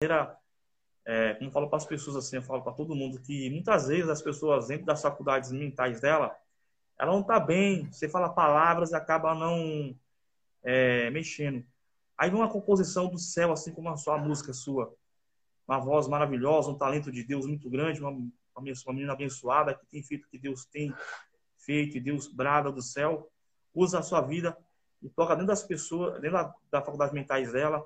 é, 0.00 1.34
como 1.34 1.48
eu 1.48 1.50
falo 1.50 1.68
para 1.68 1.78
as 1.78 1.86
pessoas 1.86 2.16
assim, 2.16 2.36
eu 2.36 2.42
falo 2.42 2.62
para 2.62 2.72
todo 2.72 2.94
mundo 2.94 3.20
que 3.20 3.50
muitas 3.50 3.88
vezes 3.88 4.08
as 4.08 4.22
pessoas 4.22 4.68
dentro 4.68 4.86
das 4.86 5.02
faculdades 5.02 5.50
mentais 5.50 6.00
dela, 6.00 6.36
ela 6.96 7.12
não 7.12 7.20
está 7.20 7.40
bem, 7.40 7.90
você 7.90 8.08
fala 8.08 8.28
palavras 8.28 8.92
e 8.92 8.94
acaba 8.94 9.34
não 9.34 9.96
é, 10.62 11.10
mexendo. 11.10 11.64
Aí 12.16 12.30
vem 12.30 12.38
uma 12.38 12.50
composição 12.50 13.08
do 13.08 13.18
céu, 13.18 13.52
assim 13.52 13.72
como 13.72 13.88
a 13.88 13.96
sua 13.96 14.16
música 14.18 14.52
sua. 14.52 14.94
Uma 15.66 15.80
voz 15.80 16.06
maravilhosa, 16.06 16.70
um 16.70 16.78
talento 16.78 17.10
de 17.10 17.24
Deus 17.24 17.46
muito 17.46 17.68
grande, 17.68 18.00
uma, 18.00 18.10
uma 18.10 18.92
menina 18.92 19.12
abençoada 19.12 19.74
que 19.74 19.86
tem 19.86 20.02
feito 20.02 20.26
o 20.26 20.28
que 20.28 20.38
Deus 20.38 20.64
tem 20.64 20.94
feito, 21.58 21.96
e 21.96 22.00
Deus 22.00 22.28
brada 22.28 22.70
do 22.70 22.82
céu. 22.82 23.28
Usa 23.74 23.98
a 23.98 24.02
sua 24.02 24.20
vida 24.20 24.56
e 25.02 25.08
toca 25.08 25.34
dentro 25.34 25.48
das 25.48 25.62
pessoas, 25.62 26.20
dentro 26.20 26.38
da, 26.38 26.54
da 26.70 26.82
faculdade 26.82 27.14
mentais 27.14 27.52
dela, 27.52 27.84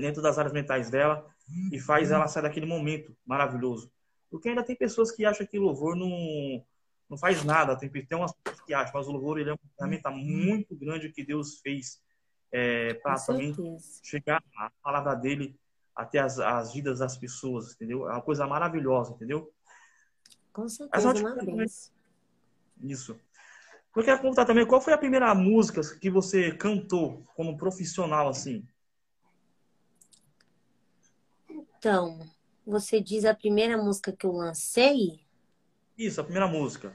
dentro 0.00 0.22
das 0.22 0.38
áreas 0.38 0.52
mentais 0.52 0.90
dela 0.90 1.26
e 1.72 1.78
faz 1.78 2.10
ela 2.10 2.28
sair 2.28 2.42
daquele 2.42 2.66
momento 2.66 3.16
maravilhoso. 3.26 3.92
Porque 4.30 4.48
ainda 4.48 4.62
tem 4.62 4.76
pessoas 4.76 5.10
que 5.10 5.24
acham 5.24 5.46
que 5.46 5.58
louvor 5.58 5.96
não, 5.96 6.64
não 7.08 7.18
faz 7.18 7.44
nada, 7.44 7.76
tem, 7.76 7.88
tem 7.90 8.16
umas 8.16 8.32
pessoas 8.32 8.64
que 8.64 8.74
acham, 8.74 8.92
mas 8.94 9.08
o 9.08 9.12
louvor 9.12 9.38
ele 9.38 9.50
é 9.50 9.52
uma 9.52 9.58
ferramenta 9.76 10.10
muito 10.10 10.76
grande 10.76 11.10
que 11.10 11.24
Deus 11.24 11.58
fez 11.58 12.00
é, 12.52 12.94
para 12.94 13.16
também 13.16 13.54
chegar 14.02 14.42
a 14.56 14.70
palavra 14.82 15.14
dele 15.14 15.58
até 15.94 16.18
as, 16.18 16.38
as 16.38 16.72
vidas 16.72 17.00
das 17.00 17.16
pessoas, 17.16 17.74
entendeu? 17.74 18.08
É 18.08 18.12
uma 18.12 18.22
coisa 18.22 18.46
maravilhosa, 18.46 19.12
entendeu? 19.12 19.52
Com 20.52 20.68
certeza, 20.68 21.12
uma 21.12 21.56
vez. 21.56 21.92
Isso. 22.82 23.18
Eu 23.94 24.04
quero 24.04 24.20
perguntar 24.20 24.44
também, 24.44 24.66
qual 24.66 24.80
foi 24.80 24.92
a 24.92 24.98
primeira 24.98 25.34
música 25.34 25.80
que 26.00 26.08
você 26.08 26.52
cantou 26.52 27.24
como 27.34 27.56
profissional, 27.56 28.28
assim? 28.28 28.66
Então, 31.80 32.20
você 32.66 33.00
diz 33.00 33.24
a 33.24 33.34
primeira 33.34 33.82
música 33.82 34.12
que 34.12 34.26
eu 34.26 34.32
lancei? 34.32 35.24
Isso, 35.96 36.20
a 36.20 36.24
primeira 36.24 36.46
música. 36.46 36.94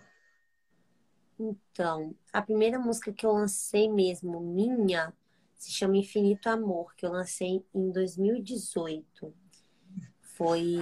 Então, 1.40 2.16
a 2.32 2.40
primeira 2.40 2.78
música 2.78 3.12
que 3.12 3.26
eu 3.26 3.32
lancei 3.32 3.90
mesmo, 3.92 4.40
minha, 4.40 5.12
se 5.56 5.72
chama 5.72 5.98
Infinito 5.98 6.48
Amor, 6.50 6.94
que 6.96 7.04
eu 7.04 7.12
lancei 7.12 7.66
em 7.74 7.92
2018. 7.92 9.34
Foi. 10.22 10.78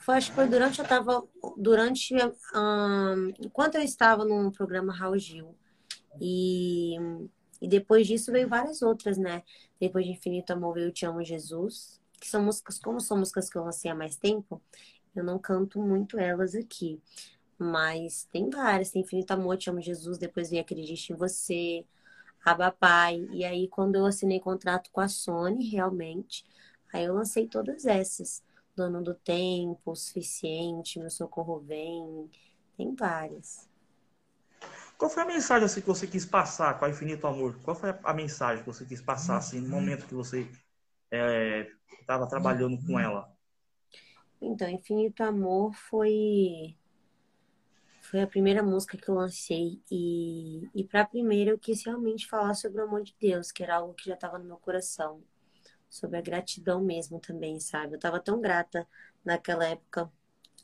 Foi, 0.00 0.16
acho 0.16 0.30
que 0.30 0.34
foi 0.34 0.48
durante 0.48 0.80
eu 0.80 0.84
tava. 0.84 1.22
Durante. 1.56 2.16
Um, 2.52 3.28
enquanto 3.38 3.76
eu 3.76 3.82
estava 3.82 4.24
num 4.24 4.50
programa 4.50 4.92
Raul 4.92 5.20
Gil. 5.20 5.54
E, 6.20 6.96
e 7.60 7.68
depois 7.68 8.08
disso 8.08 8.32
veio 8.32 8.48
várias 8.48 8.82
outras, 8.82 9.16
né? 9.16 9.44
Depois 9.78 10.04
de 10.04 10.10
Infinito 10.10 10.52
Amor 10.52 10.74
veio 10.74 10.90
Te 10.90 11.06
Amo 11.06 11.22
Jesus 11.22 12.01
que 12.22 12.28
são 12.28 12.40
músicas, 12.40 12.78
como 12.78 13.00
são 13.00 13.18
músicas 13.18 13.50
que 13.50 13.58
eu 13.58 13.64
lancei 13.64 13.90
há 13.90 13.96
mais 13.96 14.14
tempo, 14.14 14.62
eu 15.14 15.24
não 15.24 15.40
canto 15.40 15.80
muito 15.82 16.16
elas 16.16 16.54
aqui. 16.54 17.02
Mas 17.58 18.28
tem 18.32 18.48
várias, 18.48 18.92
tem 18.92 19.02
Infinito 19.02 19.32
Amor, 19.32 19.56
Te 19.56 19.68
Amo 19.68 19.80
Jesus, 19.80 20.18
depois 20.18 20.48
veio 20.48 20.62
Acredite 20.62 21.12
em 21.12 21.16
Você, 21.16 21.84
Abapai. 22.44 23.26
E 23.32 23.44
aí, 23.44 23.66
quando 23.66 23.96
eu 23.96 24.06
assinei 24.06 24.38
contrato 24.38 24.88
com 24.92 25.00
a 25.00 25.08
Sony, 25.08 25.68
realmente, 25.68 26.44
aí 26.92 27.04
eu 27.04 27.14
lancei 27.14 27.48
todas 27.48 27.86
essas. 27.86 28.40
Dono 28.76 29.02
do 29.02 29.14
Tempo, 29.14 29.90
o 29.90 29.96
Suficiente, 29.96 31.00
Meu 31.00 31.10
Socorro 31.10 31.58
Vem, 31.58 32.30
tem 32.76 32.94
várias. 32.94 33.68
Qual 34.96 35.10
foi 35.10 35.24
a 35.24 35.26
mensagem 35.26 35.66
assim, 35.66 35.80
que 35.80 35.88
você 35.88 36.06
quis 36.06 36.24
passar 36.24 36.78
com 36.78 36.84
a 36.84 36.88
Infinito 36.88 37.26
Amor? 37.26 37.58
Qual 37.64 37.76
foi 37.76 37.90
a 38.02 38.14
mensagem 38.14 38.62
que 38.62 38.70
você 38.70 38.84
quis 38.84 39.02
passar 39.02 39.38
assim, 39.38 39.60
no 39.60 39.68
momento 39.68 40.06
que 40.06 40.14
você 40.14 40.48
estava 41.12 42.24
é, 42.24 42.28
trabalhando 42.28 42.78
com 42.86 42.98
ela? 42.98 43.30
Então, 44.40 44.68
Infinito 44.68 45.22
Amor 45.22 45.72
foi 45.74 46.76
foi 48.00 48.20
a 48.20 48.26
primeira 48.26 48.62
música 48.62 48.98
que 48.98 49.08
eu 49.08 49.14
lancei 49.14 49.80
e, 49.90 50.68
e 50.74 50.84
para 50.84 51.02
a 51.02 51.06
primeira 51.06 51.50
eu 51.50 51.58
quis 51.58 51.84
realmente 51.84 52.26
falar 52.26 52.52
sobre 52.54 52.80
o 52.82 52.84
amor 52.84 53.02
de 53.02 53.14
Deus, 53.18 53.52
que 53.52 53.62
era 53.62 53.76
algo 53.76 53.94
que 53.94 54.06
já 54.06 54.14
estava 54.14 54.38
no 54.38 54.44
meu 54.44 54.56
coração, 54.56 55.22
sobre 55.88 56.18
a 56.18 56.20
gratidão 56.20 56.82
mesmo 56.82 57.20
também, 57.20 57.60
sabe? 57.60 57.94
Eu 57.94 57.96
estava 57.96 58.18
tão 58.18 58.40
grata 58.40 58.86
naquela 59.24 59.64
época, 59.66 60.10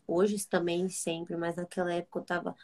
hoje 0.07 0.45
também 0.47 0.89
sempre, 0.89 1.37
mas 1.37 1.55
naquela 1.57 1.93
época 1.95 2.19
eu 2.19 2.23
estava 2.23 2.57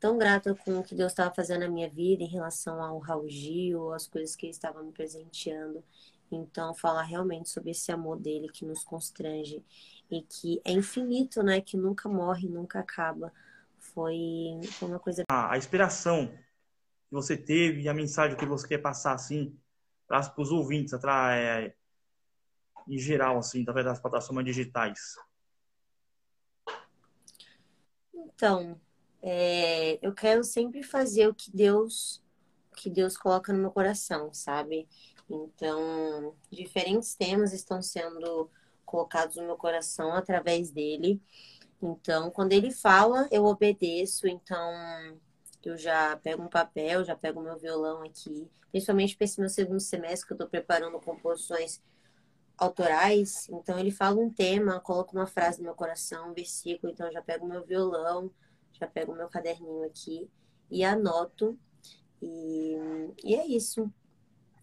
tão 0.00 0.18
grata 0.18 0.54
com 0.54 0.80
o 0.80 0.82
que 0.82 0.94
Deus 0.94 1.12
estava 1.12 1.32
fazendo 1.34 1.60
na 1.60 1.68
minha 1.68 1.88
vida 1.88 2.22
em 2.22 2.28
relação 2.28 2.82
ao 2.82 2.98
Raul 2.98 3.28
Gil, 3.28 3.92
as 3.92 4.06
coisas 4.06 4.34
que 4.34 4.46
ele 4.46 4.52
estava 4.52 4.82
me 4.82 4.92
presenteando. 4.92 5.84
Então, 6.30 6.74
falar 6.74 7.02
realmente 7.02 7.48
sobre 7.48 7.70
esse 7.70 7.90
amor 7.90 8.18
dele 8.18 8.48
que 8.48 8.64
nos 8.64 8.84
constrange 8.84 9.64
e 10.10 10.22
que 10.22 10.60
é 10.64 10.72
infinito, 10.72 11.42
né? 11.42 11.60
Que 11.60 11.76
nunca 11.76 12.08
morre, 12.08 12.48
nunca 12.48 12.80
acaba. 12.80 13.32
Foi, 13.78 14.60
foi 14.72 14.88
uma 14.88 14.98
coisa. 14.98 15.24
A, 15.28 15.54
a 15.54 15.58
inspiração 15.58 16.28
que 16.28 17.12
você 17.12 17.36
teve 17.36 17.82
e 17.82 17.88
a 17.88 17.94
mensagem 17.94 18.36
que 18.36 18.46
você 18.46 18.68
quer 18.68 18.78
passar, 18.78 19.14
assim, 19.14 19.58
para 20.06 20.32
os 20.38 20.50
ouvintes, 20.50 20.92
é, 20.92 21.74
em 22.88 22.98
geral, 22.98 23.38
assim, 23.38 23.62
através 23.62 23.86
das 23.86 24.00
plataformas 24.00 24.44
digitais. 24.44 25.16
Então, 28.14 28.80
é, 29.22 29.98
eu 30.04 30.14
quero 30.14 30.42
sempre 30.42 30.82
fazer 30.82 31.28
o 31.28 31.34
que 31.34 31.50
Deus, 31.54 32.22
que 32.80 32.88
Deus 32.88 33.16
coloca 33.16 33.52
no 33.52 33.58
meu 33.58 33.70
coração, 33.70 34.32
sabe? 34.32 34.88
Então, 35.28 36.34
diferentes 36.50 37.14
temas 37.14 37.52
estão 37.52 37.82
sendo 37.82 38.50
colocados 38.84 39.36
no 39.36 39.44
meu 39.44 39.56
coração 39.56 40.12
através 40.14 40.70
dele. 40.70 41.20
Então, 41.80 42.30
quando 42.30 42.52
ele 42.52 42.70
fala, 42.70 43.28
eu 43.30 43.44
obedeço. 43.44 44.26
Então, 44.26 45.18
eu 45.62 45.76
já 45.76 46.16
pego 46.16 46.42
um 46.42 46.48
papel, 46.48 47.04
já 47.04 47.14
pego 47.14 47.40
meu 47.42 47.58
violão 47.58 48.02
aqui, 48.02 48.50
principalmente 48.70 49.16
para 49.16 49.26
esse 49.26 49.38
meu 49.38 49.50
segundo 49.50 49.80
semestre 49.80 50.26
que 50.26 50.32
eu 50.32 50.36
estou 50.36 50.48
preparando 50.48 50.98
composições 51.00 51.82
autorais. 52.56 53.46
Então, 53.50 53.78
ele 53.78 53.90
fala 53.90 54.18
um 54.18 54.30
tema, 54.30 54.80
coloca 54.80 55.12
uma 55.12 55.26
frase 55.26 55.58
no 55.58 55.64
meu 55.64 55.74
coração, 55.74 56.30
um 56.30 56.34
versículo. 56.34 56.92
Então, 56.92 57.06
eu 57.06 57.12
já 57.12 57.22
pego 57.22 57.46
meu 57.46 57.64
violão, 57.64 58.30
já 58.72 58.86
pego 58.86 59.14
meu 59.14 59.28
caderninho 59.28 59.84
aqui 59.84 60.30
e 60.70 60.82
anoto. 60.82 61.58
E, 62.22 62.76
e 63.24 63.34
é 63.34 63.46
isso. 63.46 63.90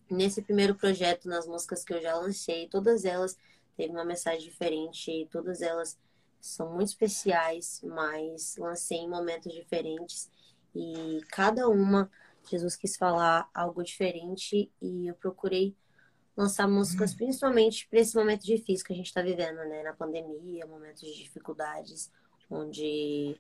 Nesse 0.10 0.42
primeiro 0.42 0.76
projeto, 0.76 1.28
nas 1.28 1.48
músicas 1.48 1.84
que 1.84 1.94
eu 1.94 2.02
já 2.02 2.16
lancei, 2.16 2.68
todas 2.68 3.04
elas 3.04 3.38
teve 3.76 3.92
uma 3.92 4.06
mensagem 4.06 4.48
diferente, 4.48 5.28
todas 5.32 5.62
elas 5.62 5.98
são 6.40 6.74
muito 6.74 6.90
especiais, 6.90 7.82
mas 7.84 8.56
lancei 8.58 9.00
em 9.00 9.10
momentos 9.10 9.54
diferentes. 9.54 10.30
E 10.74 11.22
cada 11.30 11.68
uma 11.68 12.10
Jesus 12.50 12.76
quis 12.76 12.96
falar 12.96 13.50
algo 13.54 13.84
diferente 13.84 14.72
e 14.82 15.08
eu 15.08 15.16
procurei 15.16 15.76
lançar 16.36 16.68
músicas 16.68 17.12
uhum. 17.12 17.18
principalmente 17.18 17.88
para 17.88 18.00
esse 18.00 18.16
momento 18.16 18.46
difícil 18.46 18.86
que 18.86 18.94
a 18.94 18.96
gente 18.96 19.08
está 19.08 19.22
vivendo, 19.22 19.58
né, 19.58 19.84
na 19.84 19.94
pandemia, 19.94 20.66
momentos 20.66 21.02
de 21.02 21.16
dificuldades, 21.16 22.12
onde 22.50 23.36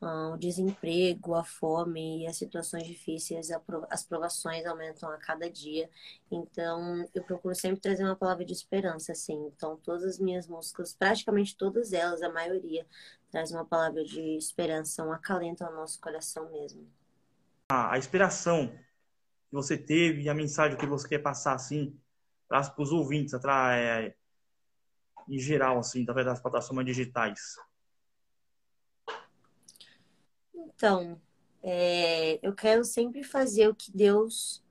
ah, 0.00 0.32
o 0.34 0.36
desemprego, 0.36 1.34
a 1.34 1.42
fome 1.42 2.22
e 2.22 2.26
as 2.26 2.36
situações 2.36 2.86
difíceis, 2.86 3.48
as 3.90 4.04
provações 4.04 4.66
aumentam 4.66 5.10
a 5.10 5.16
cada 5.16 5.50
dia. 5.50 5.88
Então, 6.30 7.08
eu 7.14 7.22
procuro 7.22 7.54
sempre 7.54 7.80
trazer 7.80 8.04
uma 8.04 8.16
palavra 8.16 8.44
de 8.44 8.52
esperança, 8.52 9.12
assim. 9.12 9.46
Então, 9.46 9.76
todas 9.76 10.04
as 10.04 10.18
minhas 10.18 10.46
músicas, 10.46 10.92
praticamente 10.92 11.56
todas 11.56 11.92
elas, 11.92 12.22
a 12.22 12.30
maioria, 12.30 12.86
traz 13.30 13.50
uma 13.50 13.64
palavra 13.64 14.04
de 14.04 14.36
esperança, 14.36 15.02
um 15.02 15.12
acalento 15.12 15.64
ao 15.64 15.72
nosso 15.72 15.98
coração 16.00 16.50
mesmo. 16.52 16.86
A 17.70 17.96
inspiração 17.96 18.68
que 18.68 19.54
você 19.54 19.78
teve 19.78 20.22
e 20.22 20.28
a 20.28 20.34
mensagem 20.34 20.76
que 20.76 20.86
você 20.86 21.08
quer 21.08 21.18
passar, 21.20 21.54
assim, 21.54 21.98
para 22.46 22.72
os 22.78 22.92
ouvintes, 22.92 23.32
é, 23.34 24.14
em 25.28 25.38
geral, 25.38 25.78
assim, 25.78 26.02
através 26.02 26.26
das 26.26 26.40
plataformas 26.40 26.84
digitais. 26.84 27.56
Então, 30.76 31.20
é, 31.62 32.38
eu 32.46 32.54
quero 32.54 32.84
sempre 32.84 33.24
fazer 33.24 33.66
o 33.68 33.74
que 33.74 33.90
Deus, 33.90 34.62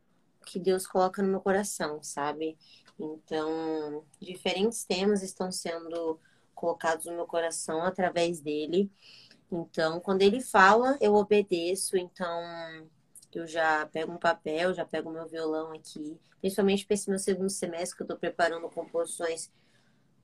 o 0.42 0.46
que 0.46 0.60
Deus 0.60 0.86
coloca 0.86 1.22
no 1.22 1.30
meu 1.30 1.42
coração, 1.42 2.02
sabe? 2.04 2.58
Então, 2.98 4.06
diferentes 4.22 4.86
temas 4.86 5.24
estão 5.24 5.52
sendo 5.52 6.20
colocados 6.54 7.08
no 7.08 7.14
meu 7.14 7.26
coração 7.26 7.82
através 7.82 8.40
dele. 8.40 8.90
Então, 9.52 10.00
quando 10.00 10.22
ele 10.22 10.40
fala, 10.40 10.98
eu 11.02 11.16
obedeço. 11.16 11.98
Então, 11.98 12.40
eu 13.34 13.48
já 13.48 13.86
pego 13.88 14.14
um 14.14 14.18
papel, 14.18 14.74
já 14.74 14.86
pego 14.86 15.10
meu 15.12 15.28
violão 15.28 15.74
aqui, 15.74 16.18
principalmente 16.40 16.86
para 16.86 16.94
esse 16.94 17.10
meu 17.10 17.20
segundo 17.20 17.50
semestre 17.50 17.98
que 17.98 18.04
eu 18.04 18.06
estou 18.06 18.18
preparando 18.18 18.70
composições 18.70 19.52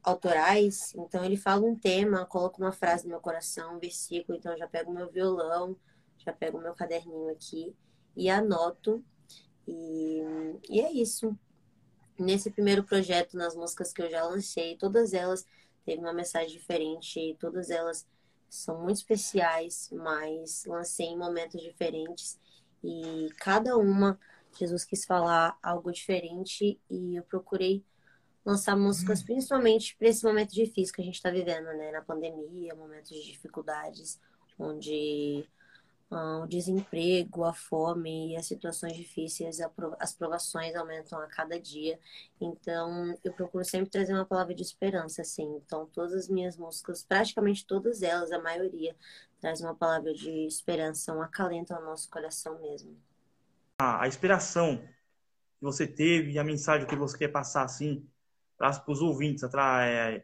autorais, 0.04 0.94
então 0.96 1.24
ele 1.24 1.38
fala 1.38 1.66
um 1.66 1.76
tema, 1.76 2.26
coloca 2.26 2.62
uma 2.62 2.72
frase 2.72 3.04
no 3.04 3.10
meu 3.10 3.20
coração, 3.20 3.76
um 3.76 3.80
versículo, 3.80 4.38
então 4.38 4.52
eu 4.52 4.58
já 4.58 4.68
pego 4.68 4.92
meu 4.92 5.10
violão, 5.12 5.78
já 6.18 6.34
pego 6.34 6.60
meu 6.60 6.74
caderninho 6.74 7.30
aqui 7.30 7.76
e 8.16 8.30
anoto. 8.30 9.04
E, 9.68 10.22
e 10.70 10.82
é 10.82 10.92
isso. 10.92 11.38
nesse 12.20 12.52
primeiro 12.52 12.84
projeto, 12.84 13.38
nas 13.38 13.56
músicas 13.56 13.94
que 13.94 14.02
eu 14.02 14.10
já 14.10 14.24
lancei, 14.24 14.78
todas 14.78 15.14
elas 15.14 15.46
teve 15.86 16.02
uma 16.02 16.14
mensagem 16.14 16.50
diferente, 16.58 17.36
todas 17.40 17.70
elas 17.70 18.08
são 18.50 18.82
muito 18.82 18.98
especiais, 18.98 19.90
mas 19.92 20.66
lancei 20.66 21.08
em 21.08 21.18
momentos 21.18 21.62
diferentes 21.62 22.40
e 22.84 23.30
cada 23.38 23.78
uma 23.78 24.20
Jesus 24.58 24.84
quis 24.84 25.06
falar 25.06 25.58
algo 25.62 25.92
diferente 25.92 26.80
e 26.90 27.16
eu 27.16 27.24
procurei 27.24 27.84
lançar 28.46 28.76
músicas 28.76 29.22
principalmente 29.24 29.96
para 29.98 30.08
esse 30.08 30.24
momento 30.24 30.54
difícil 30.54 30.94
que 30.94 31.02
a 31.02 31.06
gente 31.06 31.16
está 31.16 31.30
vivendo, 31.30 31.66
né? 31.66 31.92
Na 31.92 32.02
pandemia, 32.02 32.76
momentos 32.76 33.10
de 33.10 33.24
dificuldades, 33.24 34.20
onde 34.58 35.48
ah, 36.12 36.42
o 36.44 36.48
desemprego, 36.48 37.46
a 37.46 37.54
fome 37.54 38.34
e 38.34 38.36
as 38.36 38.46
situações 38.46 38.98
difíceis, 38.98 39.60
as 39.98 40.14
provações 40.14 40.76
aumentam 40.76 41.18
a 41.20 41.28
cada 41.28 41.58
dia. 41.58 41.98
Então, 42.40 43.18
eu 43.24 43.32
procuro 43.32 43.64
sempre 43.64 43.90
trazer 43.90 44.14
uma 44.14 44.26
palavra 44.26 44.54
de 44.54 44.62
esperança, 44.62 45.22
assim. 45.22 45.56
Então, 45.56 45.86
todas 45.86 46.14
as 46.14 46.28
minhas 46.28 46.58
músicas, 46.58 47.02
praticamente 47.02 47.66
todas 47.66 48.02
elas, 48.02 48.30
a 48.32 48.42
maioria, 48.42 48.94
traz 49.40 49.62
uma 49.62 49.74
palavra 49.74 50.14
de 50.14 50.46
esperança, 50.46 51.16
um 51.16 51.22
acalento 51.22 51.74
ao 51.74 51.82
nosso 51.82 52.10
coração 52.10 52.60
mesmo. 52.60 52.98
A 53.80 54.06
inspiração 54.06 54.78
que 54.78 55.64
você 55.64 55.88
teve 55.88 56.32
e 56.32 56.40
a 56.40 56.44
mensagem 56.44 56.86
que 56.86 56.96
você 56.96 57.18
quer 57.18 57.30
passar, 57.30 57.64
assim, 57.64 58.06
para 58.62 58.92
os 58.92 59.02
ouvintes, 59.02 59.44
é, 59.44 60.24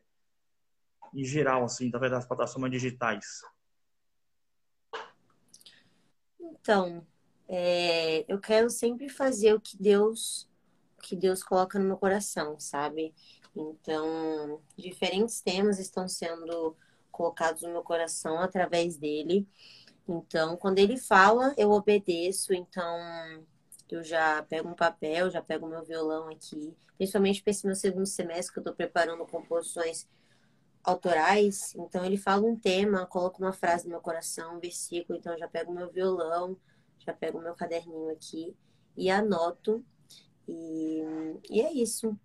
em 1.14 1.24
geral, 1.24 1.64
assim, 1.64 1.88
através 1.88 2.12
das 2.12 2.26
plataformas 2.26 2.72
digitais. 2.72 3.42
Então, 6.40 7.06
é, 7.48 8.26
eu 8.32 8.40
quero 8.40 8.70
sempre 8.70 9.10
fazer 9.10 9.54
o 9.54 9.62
que 9.62 9.78
Deus 9.78 10.48
que 11.02 11.16
Deus 11.16 11.42
coloca 11.42 11.80
no 11.80 11.86
meu 11.86 11.98
coração, 11.98 12.60
sabe? 12.60 13.14
Então, 13.56 14.62
diferentes 14.78 15.40
temas 15.42 15.80
estão 15.80 16.08
sendo 16.08 16.76
colocados 17.12 17.62
no 17.62 17.70
meu 17.70 17.84
coração 17.84 18.40
através 18.40 18.98
dele. 18.98 19.48
Então, 20.08 20.58
quando 20.58 20.80
ele 20.80 20.98
fala, 20.98 21.54
eu 21.58 21.72
obedeço. 21.72 22.54
Então, 22.54 23.46
eu 23.96 24.04
já 24.04 24.44
pego 24.44 24.70
um 24.70 24.74
papel, 24.74 25.30
já 25.30 25.42
pego 25.42 25.68
meu 25.68 25.84
violão 25.84 26.30
aqui, 26.30 26.76
principalmente 26.98 27.42
para 27.42 27.52
esse 27.52 27.66
meu 27.66 27.76
segundo 27.76 28.06
semestre 28.06 28.54
que 28.54 28.60
eu 28.60 28.62
estou 28.62 28.76
preparando 28.76 29.26
composições 29.26 30.08
autorais, 30.84 31.76
então 31.76 32.06
ele 32.06 32.18
fala 32.18 32.46
um 32.46 32.56
tema, 32.56 33.06
coloca 33.06 33.40
uma 33.40 33.52
frase 33.52 33.86
no 33.86 33.92
meu 33.92 34.02
coração, 34.02 34.56
um 34.56 34.60
versículo, 34.60 35.20
então 35.20 35.34
eu 35.34 35.40
já 35.40 35.48
pego 35.48 35.74
meu 35.74 35.92
violão, 35.92 36.58
já 37.00 37.14
pego 37.14 37.42
meu 37.42 37.54
caderninho 37.56 38.10
aqui 38.10 38.56
e 38.96 39.10
anoto. 39.10 39.84
E, 40.48 41.04
e 41.50 41.62
é 41.62 41.74
isso. 41.74 42.18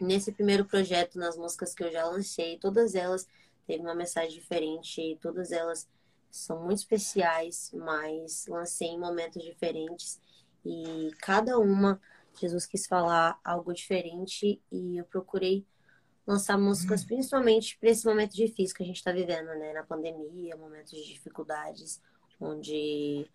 Nesse 0.00 0.32
primeiro 0.32 0.64
projeto, 0.64 1.18
nas 1.18 1.36
músicas 1.36 1.74
que 1.74 1.82
eu 1.82 1.90
já 1.90 2.06
lancei, 2.06 2.58
todas 2.58 2.94
elas 2.94 3.26
teve 3.66 3.82
uma 3.82 3.94
mensagem 3.94 4.38
diferente, 4.38 5.18
todas 5.20 5.50
elas 5.50 5.88
são 6.30 6.62
muito 6.62 6.78
especiais, 6.78 7.70
mas 7.72 8.46
lancei 8.46 8.88
em 8.88 8.98
momentos 8.98 9.42
diferentes 9.42 10.20
e 10.64 11.10
cada 11.20 11.58
uma 11.58 12.00
Jesus 12.38 12.66
quis 12.66 12.86
falar 12.86 13.38
algo 13.44 13.72
diferente 13.72 14.60
e 14.70 14.96
eu 14.96 15.04
procurei 15.04 15.66
lançar 16.26 16.58
músicas, 16.58 17.00
uhum. 17.02 17.08
principalmente 17.08 17.76
para 17.78 17.90
esse 17.90 18.06
momento 18.06 18.34
difícil 18.34 18.76
que 18.76 18.82
a 18.82 18.86
gente 18.86 18.96
está 18.96 19.10
vivendo, 19.10 19.46
né? 19.46 19.72
Na 19.72 19.82
pandemia, 19.82 20.56
momentos 20.56 20.92
de 20.92 21.04
dificuldades, 21.06 22.00
onde 22.38 23.26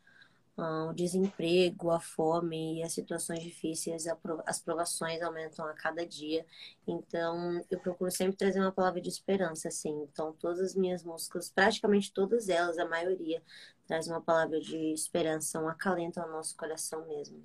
ah, 0.58 0.88
o 0.90 0.94
desemprego, 0.94 1.90
a 1.92 2.00
fome 2.00 2.80
e 2.80 2.84
as 2.84 2.94
situações 2.94 3.42
difíceis, 3.42 4.06
as 4.46 4.60
provações 4.62 5.22
aumentam 5.22 5.66
a 5.66 5.74
cada 5.74 6.06
dia. 6.06 6.46
Então, 6.88 7.64
eu 7.72 7.80
procuro 7.80 8.12
sempre 8.12 8.38
trazer 8.38 8.60
uma 8.60 8.72
palavra 8.72 9.02
de 9.02 9.10
esperança, 9.10 9.68
assim. 9.68 10.04
Então, 10.04 10.34
todas 10.34 10.60
as 10.60 10.76
minhas 10.76 11.04
músicas, 11.04 11.50
praticamente 11.50 12.14
todas 12.14 12.50
elas, 12.50 12.78
a 12.78 12.86
maioria, 12.86 13.42
traz 13.88 14.08
uma 14.08 14.22
palavra 14.22 14.60
de 14.60 14.94
esperança, 14.94 15.60
um 15.60 15.68
acalento 15.68 16.20
ao 16.20 16.30
nosso 16.30 16.56
coração 16.56 17.08
mesmo. 17.08 17.44